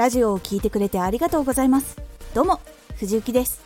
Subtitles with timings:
[0.00, 2.00] ラジオを聴いてくれてありがとうございます。
[2.32, 2.60] どうも
[2.96, 3.60] 藤幸です。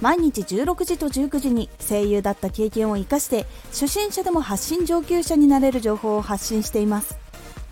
[0.00, 7.18] 毎日16時と19時に声優だった経験を生かして初心者でも発信上級者になれる情報を発信しています。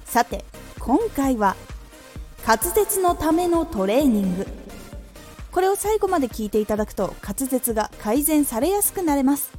[0.05, 0.45] さて
[0.81, 1.55] 今回は
[2.45, 4.49] 滑舌のためのトレーニング。
[5.53, 9.53] これを最後まで聞いていただくと滑舌が改善されやすくなれます。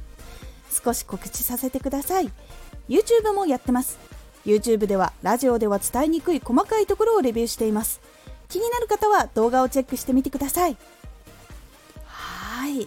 [0.84, 2.30] 少し告知させてください。
[2.90, 3.98] YouTube もやってます。
[4.44, 8.02] YouTube ではラジオでは伝えにくい細かいところをレビューしています。
[8.50, 10.76] 気になる方は動画をチェックしてみてください。
[12.04, 12.86] はい。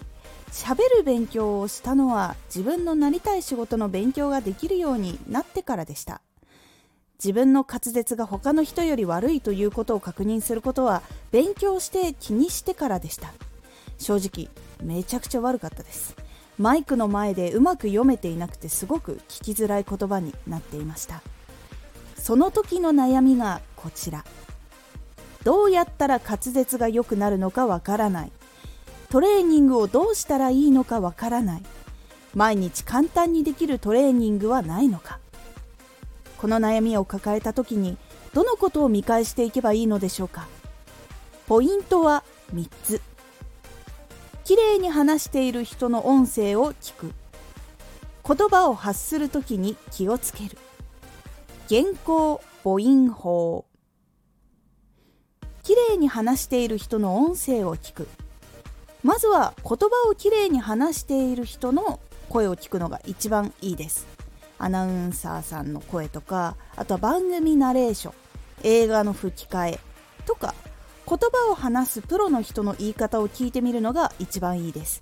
[0.51, 6.21] 喋る勉強をしたのは自分のなりたい仕事の勉強ができるようになってからでした。
[7.15, 13.33] 自分の滑舌が他の人より悪いということを確認することは勉強して気にしてからでした。
[13.97, 14.49] 正直
[14.85, 16.15] めちゃくちゃ悪かったです。
[16.59, 21.21] マイクの前でうまく読めていなくてすごく聞きづらい言葉になっていました。
[22.17, 24.23] その時の悩みがこちら。
[25.43, 28.31] どうやったら滑舌が良くなるのかわからない。
[29.09, 31.63] トレーニングをどうしたらいいのかわからない。
[32.33, 35.19] 毎日簡単にできるトレーニングはないのか。
[36.37, 37.97] この悩みを抱えた時に
[38.33, 40.47] どのことを見返していけばいいのでしょうか。
[41.47, 43.01] ポイントは3つ。
[44.43, 47.13] きれいに話している人の音声を聞く。
[48.25, 50.57] 言葉を発する時に気をつける。
[51.69, 53.65] 原稿母音法。
[55.63, 58.09] きれいに話している人の音声を聞く。
[59.01, 64.05] まずは言葉をきれいに話している人の声を聞くのが一番いいです。
[64.59, 68.13] アナウンサーさんの声とかあとは番組ナレーション
[68.63, 69.79] 映画の吹き替え
[70.25, 70.53] とか
[71.07, 75.01] 言葉を話すプロの人の言い方を聞いてみるのが一番いいです。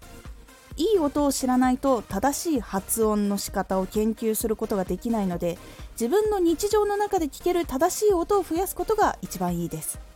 [0.78, 5.58] いい音を知らないと正しい発音の仕方を研究することができないので
[5.94, 10.11] 自分の日常の中で聞ける正しい音を増やすことが一番いいです。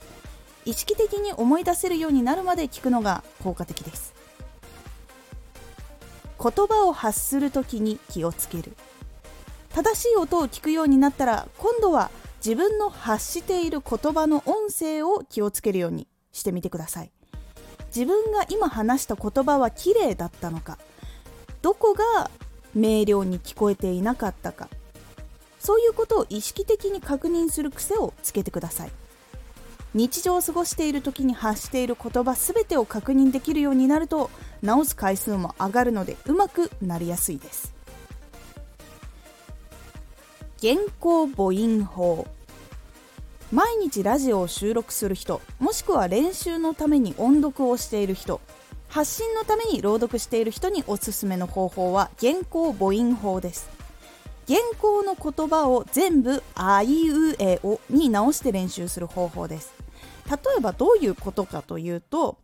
[0.65, 4.13] 意識的に思い出せるようになるまで聞くのが効果的です。
[6.41, 8.75] 言葉を発する時に気をつける。
[9.69, 17.11] 正しい音を聞くようになったら今度は自分の発している言葉の音声を気をつけるようにしてみてください。
[17.95, 20.77] 自分が今話した言葉は綺麗だったのか
[21.61, 22.29] どこが
[22.73, 24.67] 明瞭に聞こえていなかったか
[25.59, 28.91] そういうことを意識的に確認する癖をつけてください。
[29.95, 34.29] 日常を過ごしている時に発している言葉全てを確認できるようになると
[34.61, 37.73] 直す回数も上がるのでうまくなりやすいです。
[40.61, 42.27] 原稿母音法。
[43.53, 48.41] 毎日ラジオを収録する人もしくは練習のために音読をしている人
[48.89, 53.69] 発信のために朗読している人におすすめの方法は原稿母音法です。
[54.45, 59.84] 原稿の言葉を全部あいうえおに直して練習する方法です。
[60.29, 62.37] 例えばどういうことかというと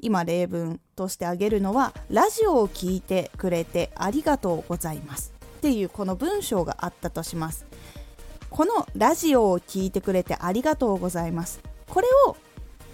[0.00, 5.32] 今例文として挙げるのはラジオを聴いてくれてありがとうございます。
[5.58, 7.66] っていうこの文章があったとします。
[8.50, 11.60] このラジオを聴いてくれてありがとうございます。
[11.88, 12.36] これを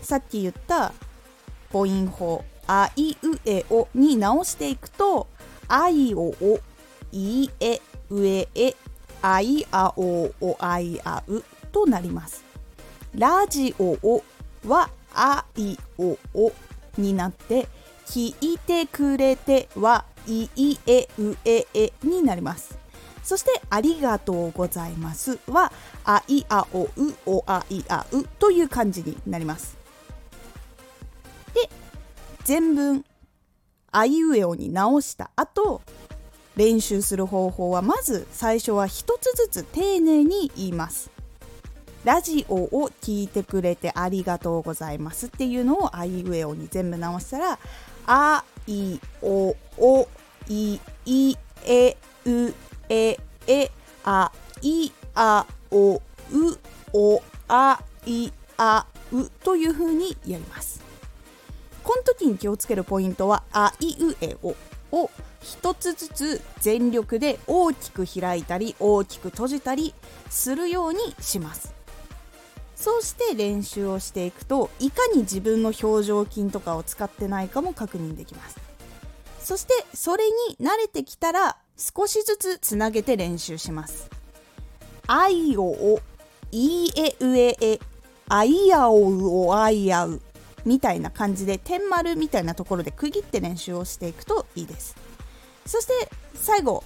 [0.02, 0.92] さっき言った
[1.72, 5.26] 母音法あいうえおに直していくと
[5.66, 6.60] あいおお
[7.10, 8.76] いえうええ
[9.22, 12.47] あいあおおあいあうとなります。
[13.18, 14.22] ラジオを
[14.64, 16.52] はあいおお
[16.96, 17.66] になって
[18.06, 22.78] 聞いてくれてはいいえうええになります。
[23.24, 25.40] そしてありがとうございます。
[25.48, 25.72] は
[26.04, 26.90] あいあおう
[27.26, 29.76] おあいあうという感じになります。
[31.54, 31.68] で
[32.44, 33.04] 全文
[33.90, 35.82] あいうえおに直した後
[36.54, 41.17] 練習する方法はまず最初は一つずつ丁寧に言います。
[42.08, 47.58] ラジオを聞いてくれてありがとうございますっていうのをあいうえおに全部直したら
[48.06, 50.08] あいおお
[50.48, 51.36] いい
[51.66, 52.54] えう
[52.88, 53.70] ええ
[54.06, 54.32] あ
[54.62, 56.00] いあおう
[56.94, 60.82] おあいあうというふうにやります。
[61.84, 64.56] この時に気をつけるポイントはあいうえお
[64.92, 65.10] を
[65.42, 69.92] 一つずつ全力で大きく開いたり大きく閉じたり
[70.30, 71.77] するようにします。
[72.78, 78.56] そうして練習をしていくといかに自分の表情筋とかを使ってないかも確認できます。
[79.42, 84.08] そしてそれに慣れてきたら少しずつつなげて練習します。
[85.08, 86.00] あいおお
[86.52, 87.80] いえうええ
[88.28, 90.20] あいあおうおあいあう
[90.64, 94.94] みたいな感じで点丸みたいなところで区切って練習をしていくといいです。
[95.66, 96.84] そして最後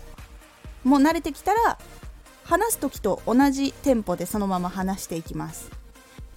[0.84, 1.78] もう慣れてきたら
[2.44, 5.81] 話す時と同じテンポでそのまま話していきます。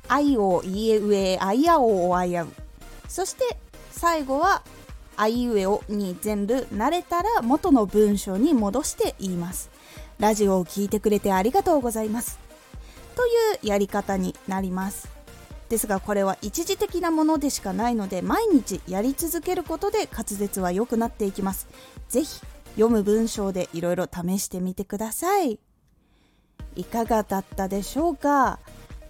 [0.07, 2.48] あいおいえうえあいやおおあやう。
[3.07, 3.57] そして
[3.92, 4.62] 最後は
[5.18, 9.69] あいうえおに全部慣れたら元の文章に戻して言います。
[10.19, 12.38] ラジオを聴いてくれてありがとうございます。
[13.16, 13.30] とい
[13.63, 15.10] うやり方になります。
[15.69, 21.68] ですがこれは一時的なものでしかないので毎日やり続けることで滑舌は良くなっていきます。
[22.07, 22.42] ぜひ
[22.75, 25.60] 読む文章でいろいろ試してみてください。
[26.75, 28.60] いかがだったでしょうか？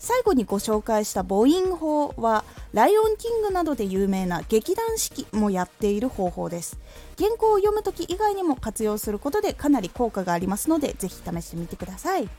[0.05, 2.43] 最後にご紹介した母音法は
[2.73, 6.77] ライオンキングなどで有名な劇団四季もやっている方法です。
[7.17, 12.29] 原稿を読む時以外にも活用することでかなり効果がありますのでぜひ試してみてください。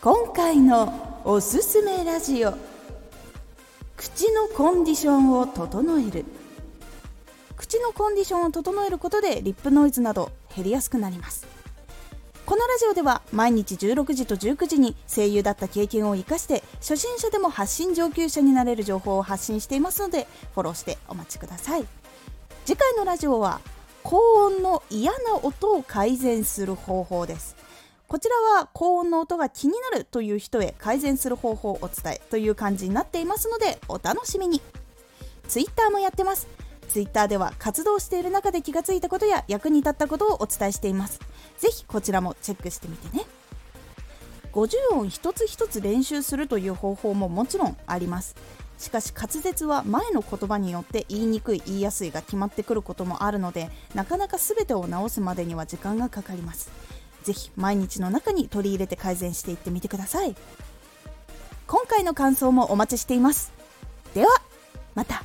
[0.00, 2.54] 今回のおすすめラジオ。
[3.96, 6.24] 口のコンディションを整える。
[7.56, 11.55] 口のコンディションを整えることでリップノイズなど減りやすくなります。
[12.46, 21.84] このラジオでは毎日16時と19時に声優だった経験を生かして初心者でも発信上級者になれる情報を発信していますのでフォローしてお待ちください。
[22.64, 23.60] 次回のラジオは
[24.04, 27.56] 高音の嫌な音を改善する方法です。
[28.06, 34.62] こちらは高音の音が気になるという人へ改善する方法をお伝えという感じになっていますのでお楽しみに。
[35.48, 36.46] Twitter もやってます。
[36.88, 41.18] Twitter では活動している中で気がついたことや役に立ったことをお伝えしています。
[41.58, 43.24] ぜひこちらもチェックしてみてね。
[44.52, 48.34] 50音一つ一つ練習するという方法ももちろんあります。
[48.78, 56.70] しかし滑舌は前の言葉によって言いにくい言いやすいが決まってくることもあるのでなかなか全てを直すまでには時間がかかります。
[57.22, 60.34] ぜひ毎日の中に取り入れて改善していってみてください。
[61.66, 63.52] 今回の感想もお待ちしています。
[64.14, 64.28] では
[64.94, 65.24] また。